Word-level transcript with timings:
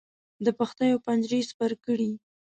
د 0.45 0.47
پښتیو 0.59 0.97
پنجرې 1.05 1.39
سپر 1.49 1.71
کړې. 1.83 2.11